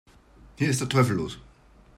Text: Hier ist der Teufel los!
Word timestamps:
Hier 0.57 0.67
ist 0.67 0.81
der 0.81 0.89
Teufel 0.89 1.15
los! 1.17 1.37